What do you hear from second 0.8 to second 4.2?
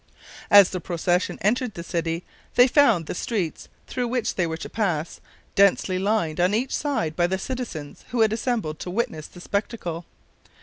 procession entered the city, they found the streets through